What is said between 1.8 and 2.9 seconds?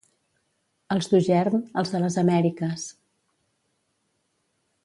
els de les Amèriques.